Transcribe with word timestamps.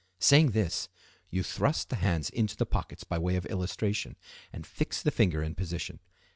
'"Saying 0.29 0.49
this, 0.49 0.89
you 1.29 1.43
thrust 1.43 1.89
the 1.89 1.95
hands 1.97 2.31
into 2.31 2.55
the 2.57 2.65
pockets 2.65 3.03
by 3.03 3.19
way 3.19 3.35
of 3.35 3.45
illustration, 3.45 4.17
and 4.51 4.65
fix 4.65 4.99
the 4.99 5.11
finger 5.11 5.43
in 5.43 5.53
position. 5.53 5.99